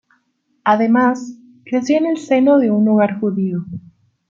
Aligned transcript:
Además, 0.63 1.37
creció 1.63 1.95
en 1.99 2.07
el 2.07 2.17
seno 2.17 2.57
de 2.57 2.71
un 2.71 2.87
hogar 2.87 3.19
judío. 3.19 3.65